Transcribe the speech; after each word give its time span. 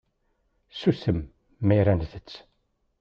Susem 0.79 1.19
mi 1.65 1.75
ara 1.79 1.93
nttett. 1.99 2.31